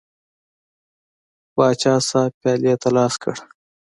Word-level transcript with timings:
پاچا 1.53 1.93
صاحب 2.09 2.33
پیالې 2.41 2.73
ته 2.81 2.89
لاس 2.95 3.13
کړ. 3.21 3.35